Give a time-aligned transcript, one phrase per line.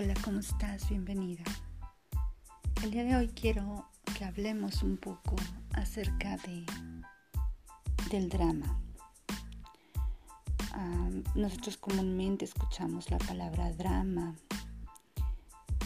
[0.00, 0.88] Hola, ¿cómo estás?
[0.88, 1.42] Bienvenida.
[2.84, 3.84] El día de hoy quiero
[4.16, 5.34] que hablemos un poco
[5.72, 6.64] acerca de,
[8.08, 8.80] del drama.
[11.34, 14.36] nosotros comúnmente escuchamos la palabra drama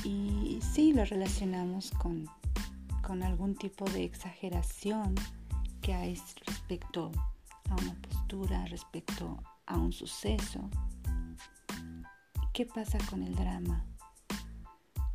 [0.05, 2.27] y sí lo relacionamos con,
[3.01, 5.15] con algún tipo de exageración
[5.81, 7.13] que hay respecto
[7.71, 10.69] a una postura, respecto a un suceso.
[12.53, 13.86] ¿Qué pasa con el drama?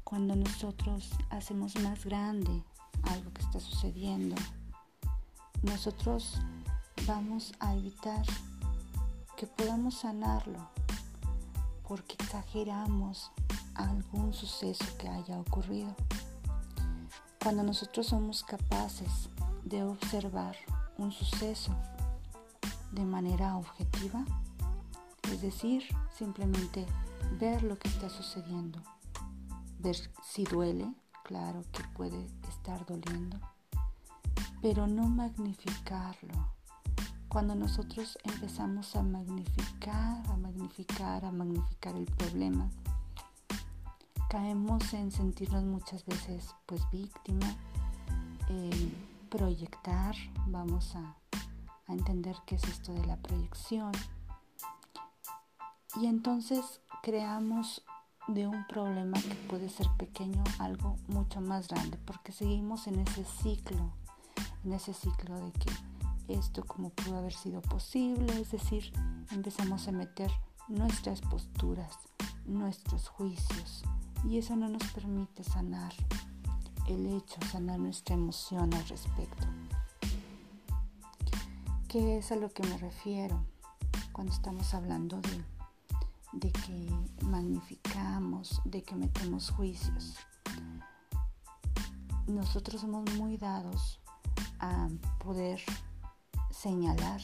[0.09, 2.63] Cuando nosotros hacemos más grande
[3.03, 4.38] algo que está sucediendo,
[5.63, 6.39] nosotros
[7.05, 8.25] vamos a evitar
[9.35, 10.70] que podamos sanarlo
[11.85, 13.34] porque exageramos
[13.75, 15.93] algún suceso que haya ocurrido.
[17.43, 19.27] Cuando nosotros somos capaces
[19.65, 20.55] de observar
[20.98, 21.76] un suceso
[22.93, 24.23] de manera objetiva,
[25.34, 25.84] es decir,
[26.17, 26.85] simplemente
[27.41, 28.82] ver lo que está sucediendo,
[29.93, 30.93] si duele,
[31.24, 33.40] claro que puede estar doliendo,
[34.62, 36.54] pero no magnificarlo.
[37.29, 42.70] Cuando nosotros empezamos a magnificar, a magnificar, a magnificar el problema,
[44.29, 47.55] caemos en sentirnos muchas veces pues víctima,
[49.29, 50.16] proyectar,
[50.48, 51.16] vamos a,
[51.88, 53.91] a entender qué es esto de la proyección.
[55.96, 57.84] Y entonces creamos
[58.27, 63.23] de un problema que puede ser pequeño algo mucho más grande, porque seguimos en ese
[63.23, 63.91] ciclo,
[64.66, 65.72] en ese ciclo de que
[66.33, 68.91] esto como pudo haber sido posible, es decir,
[69.31, 70.29] empezamos a meter
[70.67, 71.97] nuestras posturas,
[72.45, 73.83] nuestros juicios,
[74.25, 75.94] y eso no nos permite sanar
[76.88, 79.47] el hecho, sanar nuestra emoción al respecto.
[81.88, 83.41] ¿Qué es a lo que me refiero
[84.11, 85.56] cuando estamos hablando de
[86.40, 90.16] de que magnificamos, de que metemos juicios.
[92.28, 94.00] Nosotros somos muy dados
[94.59, 94.88] a
[95.19, 95.61] poder
[96.51, 97.22] señalar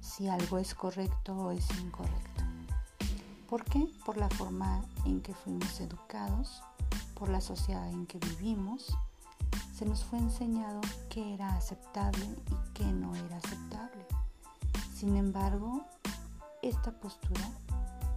[0.00, 2.44] si algo es correcto o es incorrecto.
[3.48, 3.86] ¿Por qué?
[4.04, 6.62] Por la forma en que fuimos educados,
[7.14, 8.96] por la sociedad en que vivimos.
[9.74, 10.80] Se nos fue enseñado
[11.10, 14.06] qué era aceptable y qué no era aceptable.
[14.94, 15.84] Sin embargo,
[16.62, 17.48] esta postura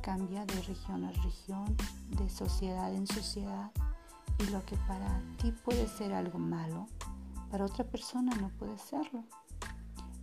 [0.01, 1.75] cambia de región a región,
[2.09, 3.71] de sociedad en sociedad,
[4.39, 6.87] y lo que para ti puede ser algo malo,
[7.49, 9.23] para otra persona no puede serlo.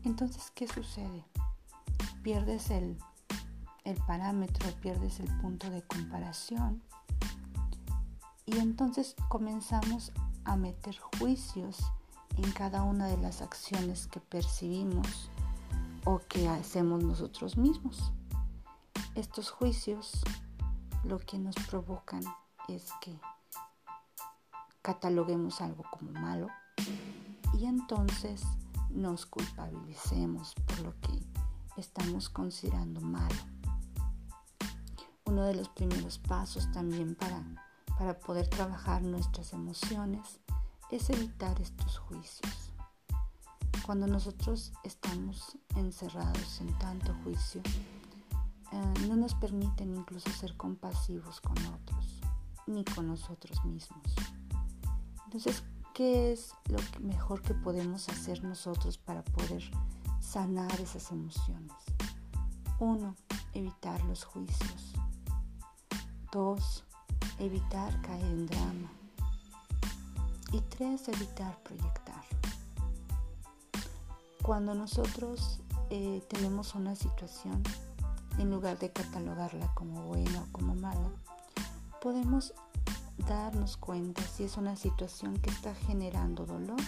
[0.05, 1.25] Entonces, ¿qué sucede?
[2.23, 2.97] Pierdes el,
[3.85, 6.83] el parámetro, pierdes el punto de comparación
[8.49, 10.11] y entonces comenzamos
[10.45, 11.77] a meter juicios
[12.39, 15.31] en cada una de las acciones que percibimos
[16.05, 18.13] o que hacemos nosotros mismos.
[19.19, 20.13] Estos juicios
[21.03, 22.23] lo que nos provocan
[22.69, 23.19] es que
[24.81, 26.47] cataloguemos algo como malo
[27.53, 28.45] y entonces
[28.91, 31.21] nos culpabilicemos por lo que
[31.77, 33.35] estamos considerando malo.
[35.25, 37.43] Uno de los primeros pasos también para,
[37.99, 40.39] para poder trabajar nuestras emociones
[40.93, 42.71] es evitar estos juicios.
[43.85, 47.63] Cuando nosotros estamos encerrados en tanto juicio,
[48.73, 52.21] eh, no nos permiten incluso ser compasivos con otros,
[52.67, 54.15] ni con nosotros mismos.
[55.25, 55.63] Entonces,
[55.95, 59.63] ¿qué es lo mejor que podemos hacer nosotros para poder
[60.21, 61.73] sanar esas emociones?
[62.79, 63.17] Uno,
[63.55, 64.93] evitar los juicios.
[66.31, 66.85] Dos,
[67.39, 68.93] evitar caer en drama.
[70.53, 72.25] Y tres, evitar proyectar.
[74.43, 77.63] Cuando nosotros eh, tenemos una situación
[78.39, 81.11] en lugar de catalogarla como buena o como mala,
[82.01, 82.55] podemos
[83.29, 86.81] darnos cuenta si es una situación que está generando dolor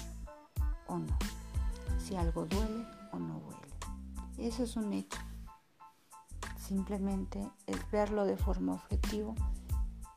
[0.86, 1.18] o no,
[1.98, 3.68] si algo duele o no duele.
[4.38, 5.18] Eso es un hecho.
[6.56, 9.34] Simplemente es verlo de forma objetiva,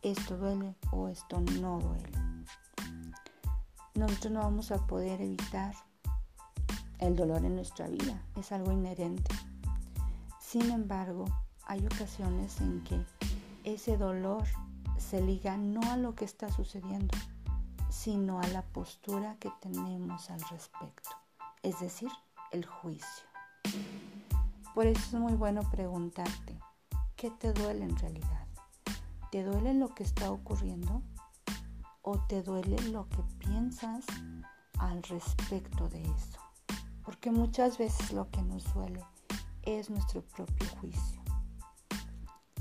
[0.01, 2.11] esto duele o esto no duele.
[3.95, 5.75] Nosotros no vamos a poder evitar
[6.99, 9.33] el dolor en nuestra vida, es algo inherente.
[10.53, 11.25] Sin embargo,
[11.65, 13.03] hay ocasiones en que
[13.63, 14.43] ese dolor
[14.99, 17.17] se liga no a lo que está sucediendo,
[17.89, 21.09] sino a la postura que tenemos al respecto,
[21.63, 22.11] es decir,
[22.51, 23.25] el juicio.
[24.75, 26.59] Por eso es muy bueno preguntarte,
[27.15, 28.45] ¿qué te duele en realidad?
[29.31, 31.01] ¿Te duele lo que está ocurriendo?
[32.03, 34.05] ¿O te duele lo que piensas
[34.77, 36.37] al respecto de eso?
[37.03, 39.03] Porque muchas veces lo que nos duele
[39.65, 41.21] es nuestro propio juicio.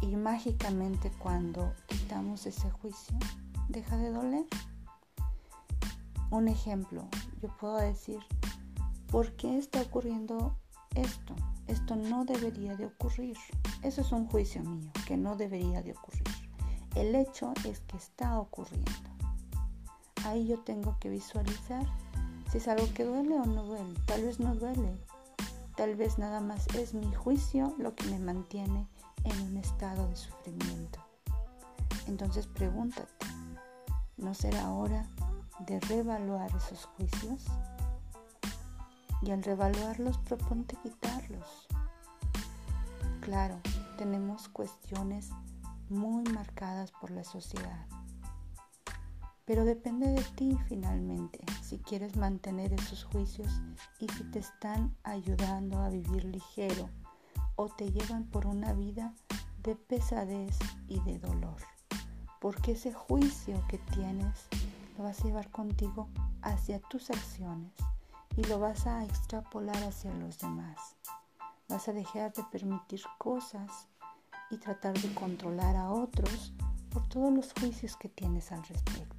[0.00, 3.16] Y mágicamente cuando quitamos ese juicio,
[3.68, 4.46] deja de doler.
[6.30, 7.08] Un ejemplo,
[7.40, 8.18] yo puedo decir,
[9.08, 10.56] ¿por qué está ocurriendo
[10.94, 11.34] esto?
[11.66, 13.36] Esto no debería de ocurrir.
[13.82, 16.24] Eso es un juicio mío, que no debería de ocurrir.
[16.94, 18.90] El hecho es que está ocurriendo.
[20.24, 21.86] Ahí yo tengo que visualizar
[22.50, 23.98] si es algo que duele o no duele.
[24.06, 24.98] Tal vez no duele.
[25.76, 28.88] Tal vez nada más es mi juicio lo que me mantiene
[29.24, 31.00] en un estado de sufrimiento.
[32.06, 33.26] Entonces pregúntate,
[34.16, 35.08] ¿no será hora
[35.60, 37.46] de reevaluar esos juicios?
[39.22, 41.66] Y al reevaluarlos proponte quitarlos.
[43.20, 43.60] Claro,
[43.96, 45.30] tenemos cuestiones
[45.88, 47.86] muy marcadas por la sociedad.
[49.44, 53.48] Pero depende de ti finalmente si quieres mantener esos juicios
[53.98, 56.90] y si te están ayudando a vivir ligero
[57.56, 59.14] o te llevan por una vida
[59.62, 61.56] de pesadez y de dolor.
[62.42, 64.48] Porque ese juicio que tienes
[64.98, 66.10] lo vas a llevar contigo
[66.42, 67.72] hacia tus acciones
[68.36, 70.96] y lo vas a extrapolar hacia los demás.
[71.70, 73.88] Vas a dejar de permitir cosas
[74.50, 76.52] y tratar de controlar a otros
[76.90, 79.11] por todos los juicios que tienes al respecto.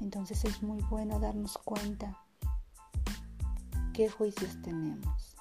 [0.00, 2.18] Entonces es muy bueno darnos cuenta
[3.92, 5.36] qué juicios tenemos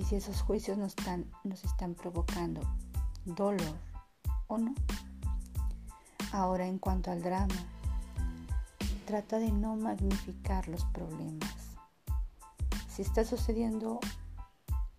[0.00, 2.62] y si esos juicios nos están, nos están provocando
[3.26, 3.76] dolor
[4.46, 4.74] o no.
[6.32, 7.54] Ahora en cuanto al drama,
[9.04, 11.54] trata de no magnificar los problemas.
[12.88, 14.00] Si está sucediendo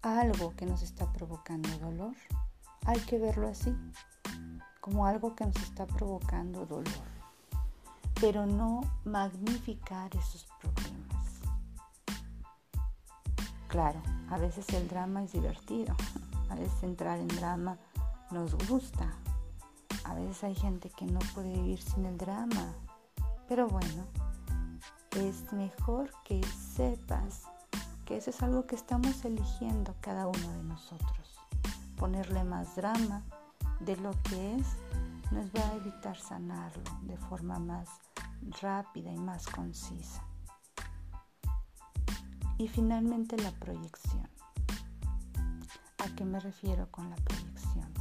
[0.04, 2.16] algo que nos está provocando dolor,
[2.86, 3.76] hay que verlo así,
[4.82, 7.11] como algo que nos está provocando dolor,
[8.22, 11.26] pero no magnificar esos problemas.
[13.68, 15.96] Claro, a veces el drama es divertido,
[16.50, 17.78] a veces entrar en drama
[18.30, 19.12] nos gusta,
[20.04, 22.76] a veces hay gente que no puede vivir sin el drama,
[23.50, 24.06] pero bueno,
[25.18, 26.44] es mejor que
[26.76, 27.46] sepas
[28.06, 31.40] que eso es algo que estamos eligiendo cada uno de nosotros.
[31.98, 33.24] Ponerle más drama
[33.80, 34.68] de lo que es
[35.32, 37.88] nos va a evitar sanarlo de forma más
[38.62, 40.24] rápida y más concisa.
[42.58, 44.30] Y finalmente la proyección.
[45.98, 47.94] ¿A qué me refiero con la proyección?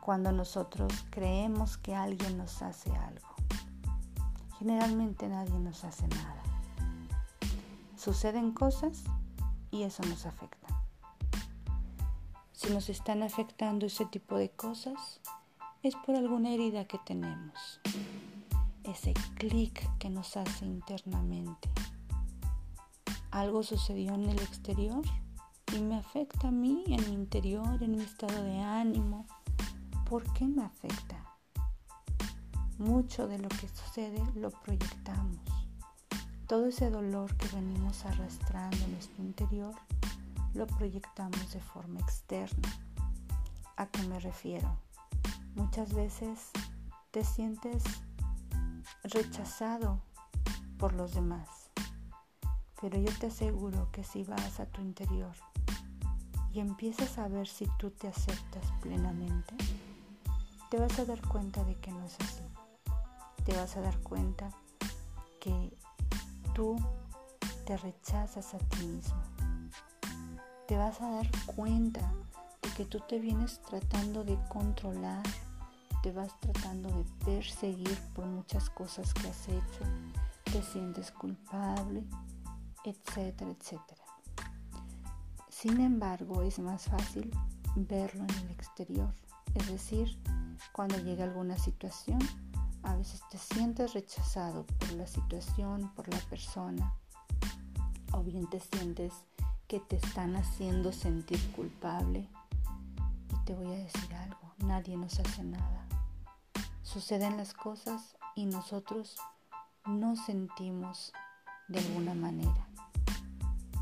[0.00, 3.30] Cuando nosotros creemos que alguien nos hace algo
[4.60, 6.42] Generalmente nadie nos hace nada.
[7.96, 9.04] Suceden cosas
[9.70, 10.84] y eso nos afecta.
[12.52, 15.22] Si nos están afectando ese tipo de cosas,
[15.82, 17.80] es por alguna herida que tenemos.
[18.90, 21.70] Ese clic que nos hace internamente.
[23.30, 25.04] Algo sucedió en el exterior
[25.72, 29.26] y me afecta a mí en mi interior, en mi estado de ánimo.
[30.08, 31.24] ¿Por qué me afecta?
[32.78, 35.38] Mucho de lo que sucede lo proyectamos.
[36.48, 39.74] Todo ese dolor que venimos arrastrando en nuestro interior
[40.52, 42.68] lo proyectamos de forma externa.
[43.76, 44.76] ¿A qué me refiero?
[45.54, 46.50] Muchas veces
[47.12, 47.84] te sientes
[49.04, 50.00] rechazado
[50.78, 51.48] por los demás,
[52.80, 55.34] pero yo te aseguro que si vas a tu interior
[56.52, 59.54] y empiezas a ver si tú te aceptas plenamente,
[60.70, 62.42] te vas a dar cuenta de que no es así
[63.44, 64.50] te vas a dar cuenta
[65.40, 65.72] que
[66.54, 66.76] tú
[67.66, 69.22] te rechazas a ti mismo.
[70.68, 72.00] Te vas a dar cuenta
[72.62, 75.22] de que tú te vienes tratando de controlar,
[76.02, 79.84] te vas tratando de perseguir por muchas cosas que has hecho,
[80.44, 82.04] te sientes culpable,
[82.84, 84.02] etcétera, etcétera.
[85.48, 87.30] Sin embargo, es más fácil
[87.76, 89.14] verlo en el exterior,
[89.54, 90.18] es decir,
[90.72, 92.18] cuando llega alguna situación
[92.82, 96.94] a veces te sientes rechazado por la situación, por la persona,
[98.12, 99.12] o bien te sientes
[99.68, 102.28] que te están haciendo sentir culpable.
[103.32, 105.79] Y te voy a decir algo, nadie nos hace nada.
[106.92, 109.14] Suceden las cosas y nosotros
[109.86, 111.12] no sentimos
[111.68, 112.66] de alguna manera.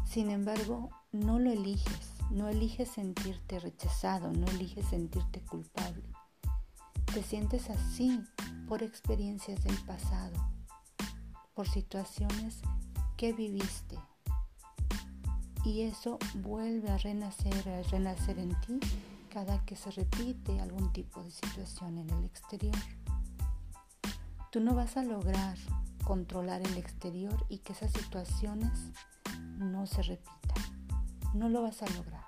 [0.05, 6.05] Sin embargo, no lo eliges, no eliges sentirte rechazado, no eliges sentirte culpable.
[7.15, 8.23] Te sientes así
[8.69, 10.37] por experiencias del pasado,
[11.55, 12.61] por situaciones
[13.17, 13.99] que viviste.
[15.65, 18.81] Y eso vuelve a renacer, a renacer en ti
[19.29, 22.77] cada que se repite algún tipo de situación en el exterior.
[24.51, 25.59] Tú no vas a lograr
[26.05, 28.73] controlar el exterior y que esas situaciones
[29.59, 30.65] no se repitan.
[31.35, 32.25] No lo vas a lograr.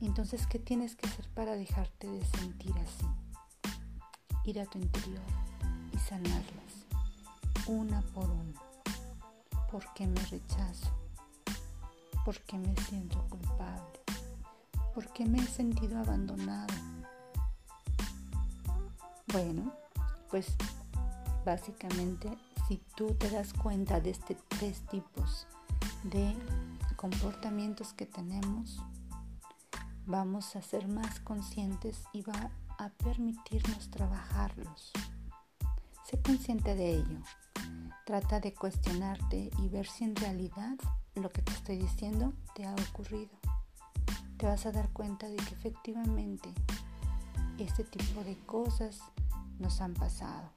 [0.00, 3.06] Entonces, ¿qué tienes que hacer para dejarte de sentir así?
[4.44, 5.22] Ir a tu interior
[5.92, 6.86] y sanarlas,
[7.66, 8.62] una por una.
[9.70, 10.90] ¿Por qué me rechazo?
[12.24, 14.00] ¿Por qué me siento culpable?
[14.94, 16.72] ¿Por qué me he sentido abandonado?
[19.26, 19.70] Bueno,
[20.30, 20.56] pues
[21.44, 22.36] básicamente
[22.66, 25.46] si tú te das cuenta de estos tres tipos
[26.04, 26.34] de
[26.96, 28.80] comportamientos que tenemos,
[30.06, 34.92] vamos a ser más conscientes y va a permitirnos trabajarlos.
[36.04, 37.20] Sé consciente de ello.
[38.04, 40.76] Trata de cuestionarte y ver si en realidad
[41.14, 43.32] lo que te estoy diciendo te ha ocurrido.
[44.36, 46.52] Te vas a dar cuenta de que efectivamente
[47.58, 49.00] este tipo de cosas
[49.58, 50.50] nos han pasado.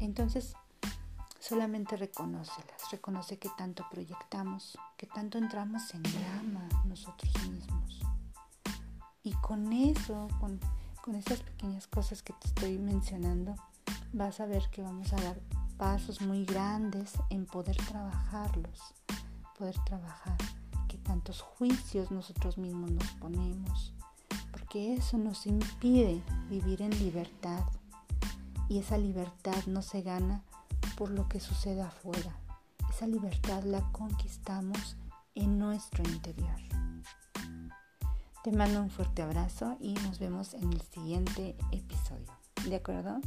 [0.00, 0.54] Entonces,
[1.40, 8.00] solamente reconócelas, reconoce que tanto proyectamos, que tanto entramos en drama nosotros mismos.
[9.22, 10.60] Y con eso, con,
[11.02, 13.54] con esas pequeñas cosas que te estoy mencionando,
[14.12, 15.40] vas a ver que vamos a dar
[15.76, 18.94] pasos muy grandes en poder trabajarlos,
[19.58, 20.36] poder trabajar
[20.88, 23.92] que tantos juicios nosotros mismos nos ponemos,
[24.50, 27.64] porque eso nos impide vivir en libertad
[28.68, 30.42] y esa libertad no se gana
[30.96, 32.36] por lo que sucede afuera.
[32.90, 34.96] Esa libertad la conquistamos
[35.34, 36.58] en nuestro interior.
[38.42, 42.32] Te mando un fuerte abrazo y nos vemos en el siguiente episodio.
[42.68, 43.20] ¿De acuerdo?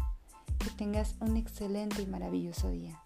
[0.57, 2.99] Que tengas un excelente y maravilloso día.